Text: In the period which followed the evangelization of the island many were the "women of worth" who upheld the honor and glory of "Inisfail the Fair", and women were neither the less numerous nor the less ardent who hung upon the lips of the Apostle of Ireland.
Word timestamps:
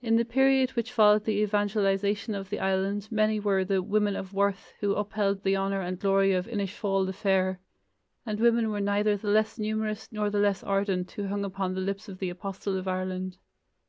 In 0.00 0.14
the 0.14 0.24
period 0.24 0.70
which 0.76 0.92
followed 0.92 1.24
the 1.24 1.40
evangelization 1.42 2.36
of 2.36 2.50
the 2.50 2.60
island 2.60 3.08
many 3.10 3.40
were 3.40 3.64
the 3.64 3.82
"women 3.82 4.14
of 4.14 4.32
worth" 4.32 4.72
who 4.78 4.94
upheld 4.94 5.42
the 5.42 5.56
honor 5.56 5.80
and 5.80 5.98
glory 5.98 6.32
of 6.34 6.46
"Inisfail 6.46 7.04
the 7.04 7.12
Fair", 7.12 7.58
and 8.24 8.38
women 8.38 8.70
were 8.70 8.78
neither 8.80 9.16
the 9.16 9.26
less 9.26 9.58
numerous 9.58 10.06
nor 10.12 10.30
the 10.30 10.38
less 10.38 10.62
ardent 10.62 11.10
who 11.10 11.26
hung 11.26 11.44
upon 11.44 11.74
the 11.74 11.80
lips 11.80 12.08
of 12.08 12.20
the 12.20 12.30
Apostle 12.30 12.76
of 12.78 12.86
Ireland. 12.86 13.38